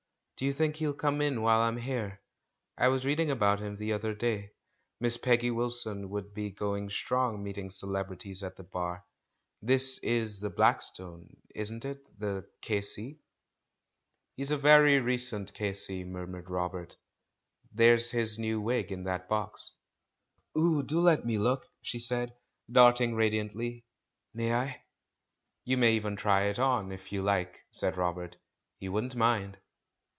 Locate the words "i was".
2.75-3.05